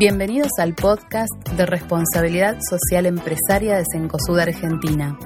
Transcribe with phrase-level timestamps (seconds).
[0.00, 1.28] Bienvenidos al podcast
[1.58, 5.18] de responsabilidad social empresaria de Cencosud Argentina.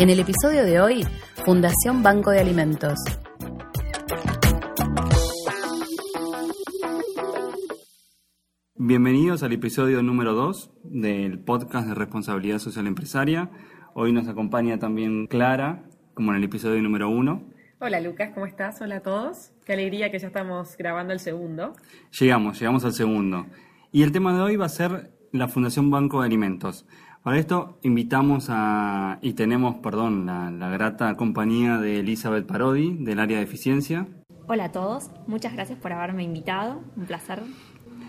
[0.00, 1.06] En el episodio de hoy,
[1.44, 2.98] Fundación Banco de Alimentos.
[8.74, 13.52] Bienvenidos al episodio número 2 del podcast de responsabilidad social empresaria.
[13.94, 17.53] Hoy nos acompaña también Clara, como en el episodio número 1.
[17.86, 18.80] Hola Lucas, ¿cómo estás?
[18.80, 19.50] Hola a todos.
[19.66, 21.74] Qué alegría que ya estamos grabando el segundo.
[22.18, 23.44] Llegamos, llegamos al segundo.
[23.92, 26.86] Y el tema de hoy va a ser la Fundación Banco de Alimentos.
[27.22, 33.36] Para esto invitamos a, y tenemos, perdón, la, grata compañía de Elizabeth Parodi, del área
[33.36, 34.08] de eficiencia.
[34.46, 37.42] Hola a todos, muchas gracias por haberme invitado, un placer.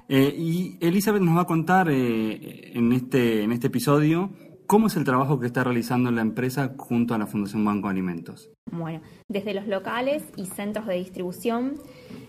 [0.08, 4.32] Eh, y Elizabeth nos va a contar eh, en, este, en este episodio
[4.68, 8.50] ¿Cómo es el trabajo que está realizando la empresa junto a la Fundación Banco Alimentos?
[8.72, 11.76] Bueno, desde los locales y centros de distribución,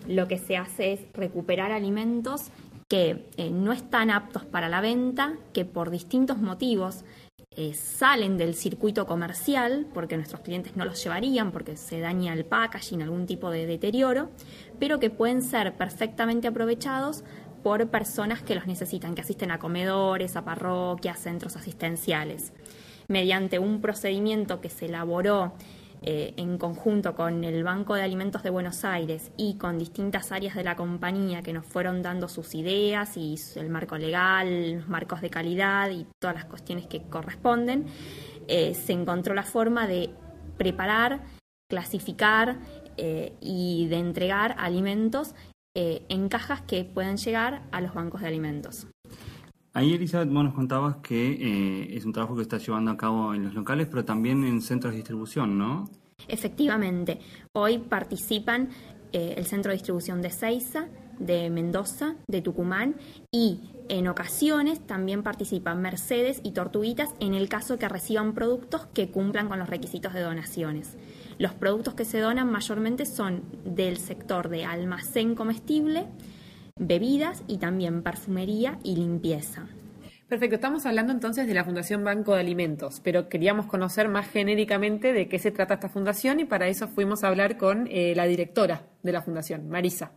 [0.07, 2.51] lo que se hace es recuperar alimentos
[2.87, 7.03] que eh, no están aptos para la venta, que por distintos motivos
[7.51, 12.45] eh, salen del circuito comercial, porque nuestros clientes no los llevarían, porque se daña el
[12.45, 14.29] packaging, algún tipo de deterioro,
[14.77, 17.23] pero que pueden ser perfectamente aprovechados
[17.63, 22.53] por personas que los necesitan, que asisten a comedores, a parroquias, centros asistenciales.
[23.07, 25.53] Mediante un procedimiento que se elaboró
[26.03, 30.55] eh, en conjunto con el Banco de Alimentos de Buenos Aires y con distintas áreas
[30.55, 35.21] de la compañía que nos fueron dando sus ideas y el marco legal, los marcos
[35.21, 37.87] de calidad y todas las cuestiones que corresponden,
[38.47, 40.11] eh, se encontró la forma de
[40.57, 41.21] preparar,
[41.67, 42.57] clasificar
[42.97, 45.33] eh, y de entregar alimentos
[45.79, 48.87] eh, en cajas que pueden llegar a los bancos de alimentos.
[49.73, 53.35] Ahí, Elizabeth, vos nos contabas que eh, es un trabajo que está llevando a cabo
[53.35, 55.87] en los locales, pero también en centros de distribución, ¿no?
[56.27, 57.19] Efectivamente.
[57.53, 58.69] Hoy participan
[59.13, 60.87] eh, el centro de distribución de Ceiza,
[61.19, 62.95] de Mendoza, de Tucumán
[63.31, 69.11] y en ocasiones también participan Mercedes y Tortuguitas en el caso que reciban productos que
[69.11, 70.97] cumplan con los requisitos de donaciones.
[71.39, 76.05] Los productos que se donan mayormente son del sector de almacén comestible,
[76.79, 79.67] bebidas y también perfumería y limpieza.
[80.27, 85.13] Perfecto, estamos hablando entonces de la Fundación Banco de Alimentos, pero queríamos conocer más genéricamente
[85.13, 88.25] de qué se trata esta fundación y para eso fuimos a hablar con eh, la
[88.25, 90.11] directora de la fundación, Marisa.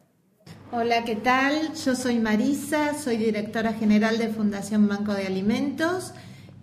[0.72, 1.74] Hola, ¿qué tal?
[1.74, 6.14] Yo soy Marisa, soy directora general de Fundación Banco de Alimentos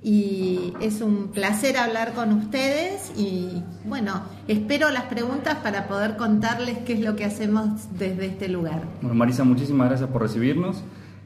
[0.03, 6.77] y es un placer hablar con ustedes y bueno, espero las preguntas para poder contarles
[6.79, 8.83] qué es lo que hacemos desde este lugar.
[9.01, 10.83] Bueno, Marisa, muchísimas gracias por recibirnos.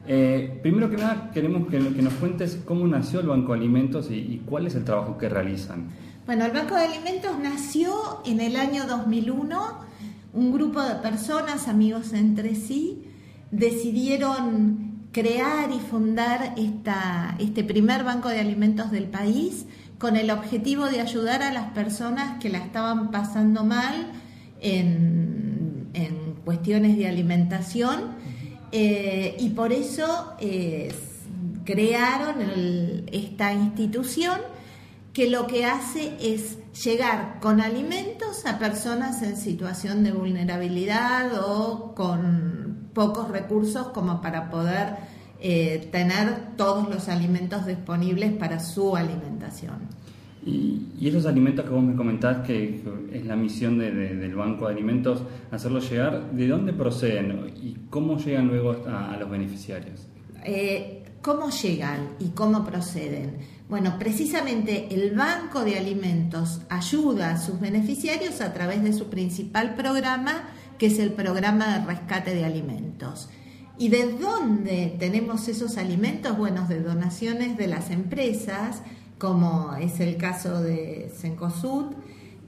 [0.08, 4.14] Eh, primero que nada, queremos que, nos cuentes cómo nació el Banco de Alimentos y,
[4.14, 5.90] y, cuál es el trabajo que realizan.
[6.26, 9.92] Bueno, el Banco de Alimentos nació en el año 2001.
[10.32, 13.04] Un grupo de personas, amigos entre sí,
[13.52, 19.66] decidieron crear y fundar esta, este primer banco de alimentos del país
[19.98, 24.10] con el objetivo de ayudar a las personas que la estaban pasando mal
[24.60, 28.16] en, en cuestiones de alimentación.
[28.72, 30.92] Eh, y por eso eh,
[31.64, 32.36] crearon
[33.12, 34.40] esta institución
[35.12, 41.94] que lo que hace es llegar con alimentos a personas en situación de vulnerabilidad o
[41.94, 44.96] con pocos recursos como para poder
[45.40, 50.02] eh, tener todos los alimentos disponibles para su alimentación.
[50.44, 52.80] Y, esos alimentos que vos me comentás que,
[53.12, 58.48] es la misión del Banco de Alimentos, hacerlos llegar, ¿de dónde proceden y cómo llegan
[58.48, 60.06] luego a, los beneficiarios?
[60.44, 63.36] Eh, ¿Cómo llegan y cómo proceden?
[63.68, 69.76] Bueno, precisamente el Banco de Alimentos ayuda a sus beneficiarios a través de su principal
[69.76, 70.48] programa,
[70.82, 73.28] que es el programa de rescate de alimentos.
[73.78, 76.36] ¿Y de dónde tenemos esos alimentos?
[76.36, 78.82] Bueno, de donaciones de las empresas,
[79.16, 81.92] como es el caso de Cencosud,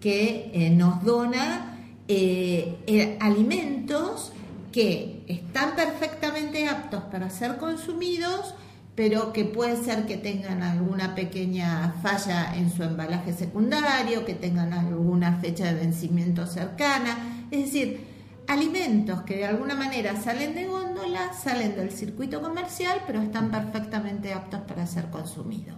[0.00, 1.78] que eh, nos dona
[2.08, 4.32] eh, eh, alimentos
[4.72, 8.56] que están perfectamente aptos para ser consumidos,
[8.96, 14.72] pero que puede ser que tengan alguna pequeña falla en su embalaje secundario, que tengan
[14.72, 17.46] alguna fecha de vencimiento cercana.
[17.52, 18.13] Es decir,
[18.46, 24.32] alimentos que de alguna manera salen de góndola, salen del circuito comercial, pero están perfectamente
[24.32, 25.76] aptos para ser consumidos.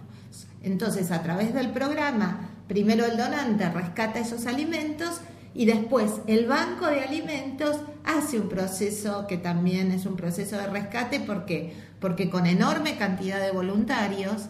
[0.61, 5.21] Entonces, a través del programa, primero el donante rescata esos alimentos
[5.53, 10.67] y después el banco de alimentos hace un proceso que también es un proceso de
[10.67, 14.47] rescate porque, porque con enorme cantidad de voluntarios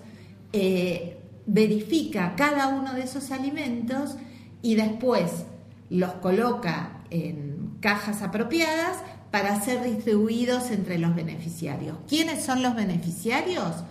[0.54, 4.16] eh, verifica cada uno de esos alimentos
[4.62, 5.46] y después
[5.90, 7.47] los coloca en
[7.80, 8.98] cajas apropiadas
[9.32, 11.98] para ser distribuidos entre los beneficiarios.
[12.08, 13.84] ¿Quiénes son los beneficiarios?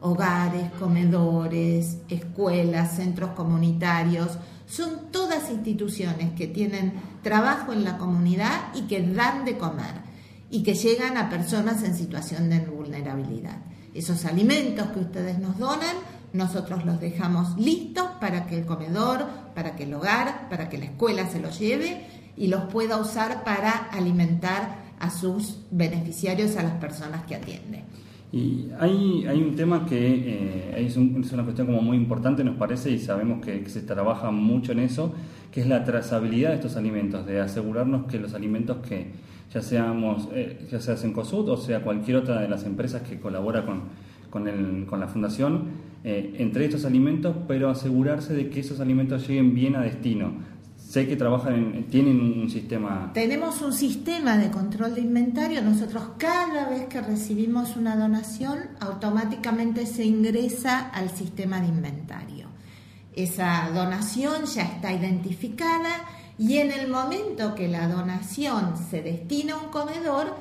[0.00, 4.38] Hogares, comedores, escuelas, centros comunitarios.
[4.66, 6.92] Son todas instituciones que tienen
[7.22, 10.12] trabajo en la comunidad y que dan de comer
[10.50, 13.58] y que llegan a personas en situación de vulnerabilidad.
[13.94, 15.96] Esos alimentos que ustedes nos donan,
[16.32, 20.86] nosotros los dejamos listos para que el comedor, para que el hogar, para que la
[20.86, 26.74] escuela se los lleve y los pueda usar para alimentar a sus beneficiarios, a las
[26.74, 27.82] personas que atienden.
[28.32, 32.90] Y hay, hay un tema que eh, es, una cuestión como muy importante, nos parece,
[32.90, 35.12] y sabemos que, se trabaja mucho en eso,
[35.50, 39.10] que es la trazabilidad de estos alimentos, de asegurarnos que los alimentos que
[39.52, 43.66] ya seamos, eh, ya sea Sencosud o sea cualquier otra de las empresas que colabora
[43.66, 43.82] con,
[44.30, 49.76] con la fundación, eh, entre estos alimentos, pero asegurarse de que esos alimentos lleguen bien
[49.76, 50.32] a destino,
[50.92, 53.12] Sé que trabajan, tienen un sistema.
[53.14, 55.62] Tenemos un sistema de control de inventario.
[55.62, 62.48] Nosotros cada vez que recibimos una donación, automáticamente se ingresa al sistema de inventario.
[63.16, 66.04] Esa donación ya está identificada
[66.36, 70.36] y en el momento que la donación se destina a un comedor,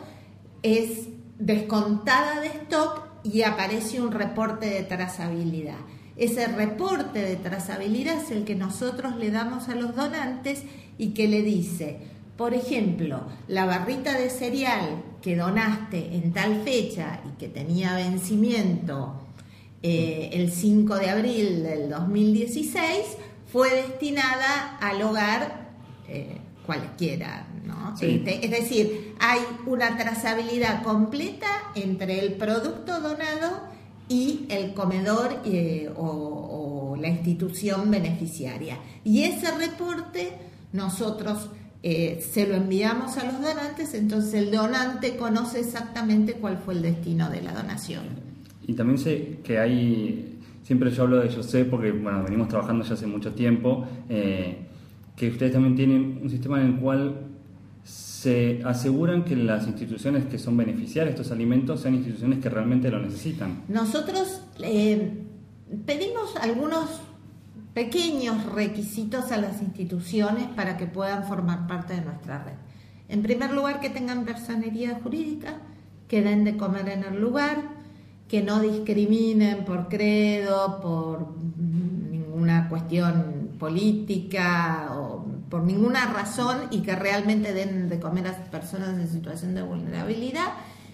[0.63, 1.07] es
[1.39, 5.79] descontada de stock y aparece un reporte de trazabilidad.
[6.15, 10.63] Ese reporte de trazabilidad es el que nosotros le damos a los donantes
[10.97, 11.99] y que le dice,
[12.37, 19.21] por ejemplo, la barrita de cereal que donaste en tal fecha y que tenía vencimiento
[19.83, 23.17] eh, el 5 de abril del 2016
[23.51, 25.69] fue destinada al hogar
[26.07, 27.47] eh, cualquiera.
[27.65, 27.93] ¿no?
[27.99, 33.70] Este, es decir, hay una trazabilidad completa entre el producto donado
[34.11, 38.77] y el comedor eh, o, la institución beneficiaria.
[39.03, 40.33] Y ese reporte
[40.73, 41.49] nosotros
[41.81, 46.83] eh, se lo enviamos a los donantes, entonces el donante conoce exactamente cuál fue el
[46.83, 48.03] destino de la donación.
[48.67, 52.83] Y también sé que hay, siempre yo hablo de yo sé porque bueno, venimos trabajando
[52.83, 54.57] ya hace mucho tiempo, eh,
[55.15, 57.30] que ustedes también tienen un sistema en el cual
[57.83, 62.91] se aseguran que las instituciones que son beneficiarias de estos alimentos sean instituciones que realmente
[62.91, 63.63] lo necesitan.
[63.67, 65.25] Nosotros eh,
[65.85, 67.01] pedimos algunos
[67.73, 72.53] pequeños requisitos a las instituciones para que puedan formar parte de nuestra red.
[73.07, 75.59] En primer lugar, que tengan personería jurídica,
[76.07, 77.57] que den de comer en el lugar,
[78.27, 84.89] que no discriminen por credo, por ninguna cuestión política
[85.51, 90.53] por ninguna razón y que realmente den de comer a personas en situación de vulnerabilidad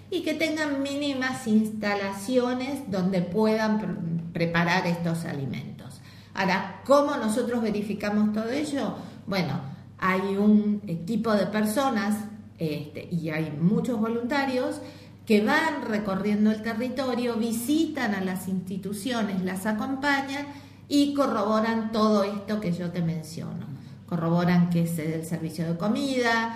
[0.09, 6.01] y que tengan mínimas instalaciones donde puedan preparar estos alimentos.
[6.33, 8.95] Ahora, ¿cómo nosotros verificamos todo ello?
[9.27, 9.61] Bueno,
[9.99, 12.15] hay un equipo de personas
[12.57, 14.81] este, y hay muchos voluntarios
[15.27, 20.47] que van recorriendo el territorio, visitan a las instituciones, las acompañan
[20.87, 23.66] y corroboran todo esto que yo te menciono
[24.07, 26.55] corroboran que es el servicio de comida,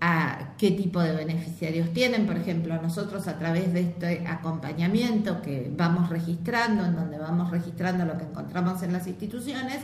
[0.00, 2.26] a qué tipo de beneficiarios tienen.
[2.26, 8.04] Por ejemplo, nosotros a través de este acompañamiento que vamos registrando, en donde vamos registrando
[8.04, 9.78] lo que encontramos en las instituciones,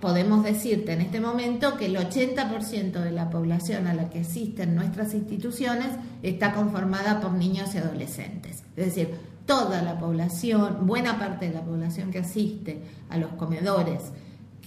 [0.00, 4.74] podemos decirte en este momento que el 80% de la población a la que asisten
[4.74, 5.88] nuestras instituciones
[6.22, 8.62] está conformada por niños y adolescentes.
[8.76, 9.14] Es decir,
[9.46, 14.12] toda la población, buena parte de la población que asiste a los comedores,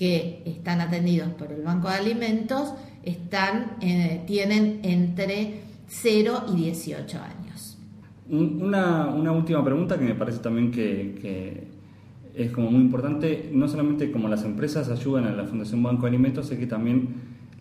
[0.01, 7.19] que están atendidos por el Banco de Alimentos están, eh, tienen entre 0 y 18
[7.19, 7.77] años.
[8.27, 11.67] Una, una última pregunta que me parece también que,
[12.33, 16.07] es como muy importante, no solamente como las empresas ayudan a la Fundación Banco de
[16.07, 17.07] Alimentos, es que también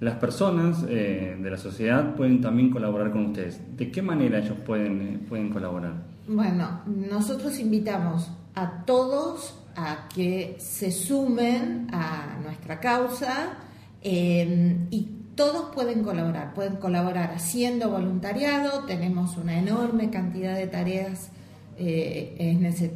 [0.00, 3.61] las personas eh, de la sociedad pueden también colaborar con ustedes.
[3.76, 5.92] ¿De qué manera ellos pueden, eh, pueden colaborar?
[6.26, 13.54] Bueno, nosotros invitamos a todos a que se sumen a nuestra causa
[14.02, 21.30] em, y todos pueden colaborar, pueden colaborar haciendo voluntariado, tenemos una enorme cantidad de tareas
[21.78, 22.34] eh,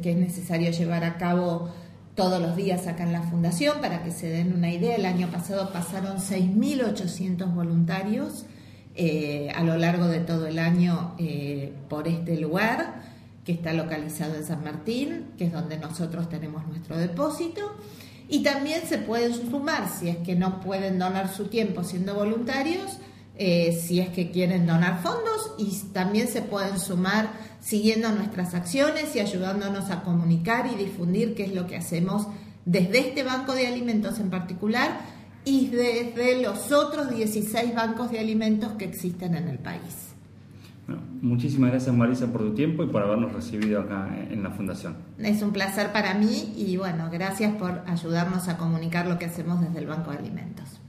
[0.03, 1.69] que es necesario llevar a cabo
[2.13, 5.27] todos los días acá en la fundación, para que se den una idea, el año
[5.29, 8.45] pasado pasaron 6.800 voluntarios
[8.95, 13.04] eh, a lo largo de todo el año eh, por este lugar
[13.45, 17.61] que está localizado en San Martín, que es donde nosotros tenemos nuestro depósito.
[18.27, 22.97] Y también se pueden sumar, si es que no pueden donar su tiempo siendo voluntarios,
[23.37, 27.29] eh, si es que quieren donar fondos, y también se pueden sumar
[27.61, 32.27] siguiendo nuestras acciones y ayudándonos a comunicar y difundir qué es lo que hacemos
[32.65, 34.99] desde este banco de alimentos en particular
[35.43, 40.14] y desde los otros 16 bancos de alimentos que existen en el país.
[40.87, 44.95] Bueno, muchísimas gracias Marisa por tu tiempo y por habernos recibido acá en la Fundación.
[45.17, 49.61] Es un placer para mí y bueno, gracias por ayudarnos a comunicar lo que hacemos
[49.61, 50.79] desde el Banco de Alimentos.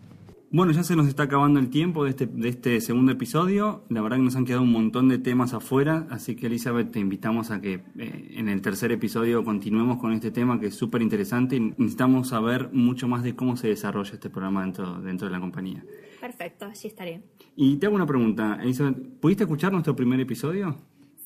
[0.56, 3.84] Bueno, ya se nos está acabando el tiempo de este, de este segundo episodio.
[3.90, 6.98] La verdad que nos han quedado un montón de temas afuera, así que Elizabeth te
[6.98, 11.02] invitamos a que eh, en el tercer episodio continuemos con este tema que es súper
[11.02, 15.32] interesante y necesitamos saber mucho más de cómo se desarrolla este programa dentro, dentro de
[15.32, 15.84] la compañía.
[16.22, 17.20] Perfecto, allí estaré.
[17.54, 20.74] Y te hago una pregunta, Elizabeth, ¿pudiste escuchar nuestro primer episodio?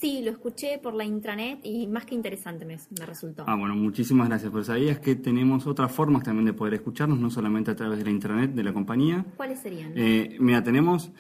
[0.01, 3.45] Sí, lo escuché por la intranet y más que interesante me, resultó.
[3.47, 4.51] Ah, bueno, muchísimas gracias.
[4.51, 8.05] Pero sabías que tenemos otras formas también de poder escucharnos, no solamente a través de
[8.05, 9.27] la intranet de la compañía.
[9.37, 9.93] ¿Cuáles serían?
[9.95, 11.13] Eh, mira, tenemos...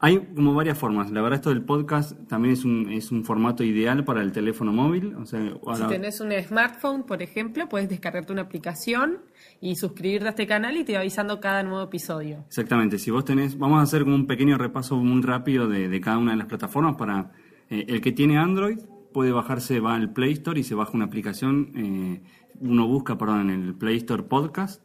[0.00, 1.10] Hay como varias formas.
[1.10, 4.72] La verdad, esto del podcast también es un, es un formato ideal para el teléfono
[4.72, 5.16] móvil.
[5.16, 5.40] O sea,
[5.74, 9.22] Si tenés un smartphone, por ejemplo, puedes descargarte una aplicación
[9.60, 12.44] y suscribirte a este canal y te va avisando cada nuevo episodio.
[12.46, 12.98] Exactamente.
[12.98, 16.18] Si vos tenés, vamos a hacer como un pequeño repaso muy rápido de, de cada
[16.18, 17.32] una de las plataformas para
[17.70, 18.78] eh, el que tiene Android
[19.12, 21.72] puede bajarse, va al Play Store y se baja una aplicación.
[21.76, 22.22] Eh,
[22.60, 24.82] uno busca, perdón, en el Play Store Podcast.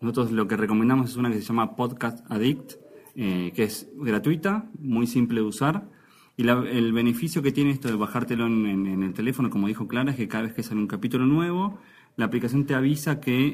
[0.00, 2.72] Nosotros lo que recomendamos es una que se llama Podcast Addict,
[3.16, 5.84] eh, que es gratuita, muy simple de usar.
[6.36, 10.16] Y el beneficio que tiene esto de bajártelo en, el teléfono, como dijo Clara, es
[10.16, 11.78] que cada vez que sale un capítulo nuevo,
[12.16, 13.46] la aplicación te avisa que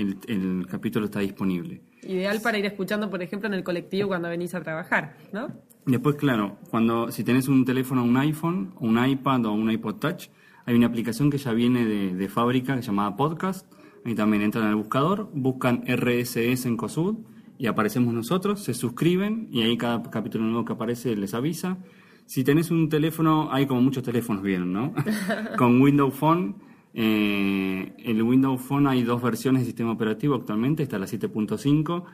[0.00, 1.82] el, el capítulo está disponible.
[2.02, 5.46] Ideal para ir escuchando, por ejemplo, en el colectivo cuando venís a trabajar, ¿no?
[5.86, 10.28] Después, claro, cuando si tenés un teléfono, un iPhone, un iPad o un iPod Touch,
[10.66, 13.70] hay una aplicación que ya viene de, fábrica que se llama Podcast.
[14.04, 17.16] Ahí también entran al buscador, buscan RSS en COSUD
[17.58, 21.78] y aparecemos nosotros, se suscriben y ahí cada capítulo nuevo que aparece les avisa.
[22.26, 24.94] Si tenés un teléfono, hay como muchos teléfonos bien, ¿no?
[25.58, 26.56] Con Windows Phone.
[26.94, 32.04] Eh, el Windows Phone hay dos versiones de sistema operativo actualmente, está la 7.5,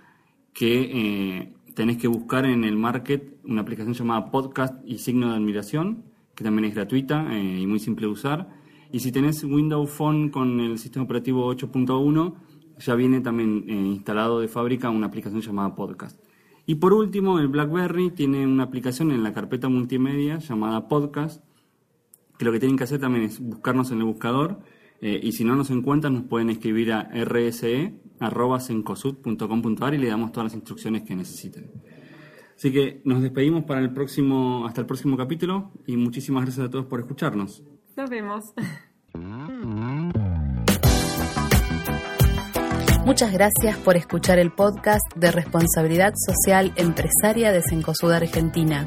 [0.52, 5.36] que eh, tenés que buscar en el market una aplicación llamada Podcast y Signo de
[5.36, 8.50] Admiración, que también es gratuita eh, y muy simple de usar.
[8.92, 12.34] Y si tenés Windows Phone con el sistema operativo 8.1,
[12.80, 16.22] ya viene también eh, instalado de fábrica una aplicación llamada Podcast.
[16.66, 21.42] Y por último, el BlackBerry tiene una aplicación en la carpeta multimedia llamada Podcast,
[22.36, 24.58] que lo que tienen que hacer también es buscarnos en el buscador
[25.00, 27.94] eh, y si no nos encuentran nos pueden escribir a rse
[29.94, 31.70] y le damos todas las instrucciones que necesiten.
[32.56, 36.70] Así que nos despedimos para el próximo, hasta el próximo capítulo y muchísimas gracias a
[36.70, 37.62] todos por escucharnos.
[37.96, 38.52] Nos vemos.
[43.06, 48.86] Muchas gracias por escuchar el podcast de responsabilidad social empresaria de Cencosud Argentina.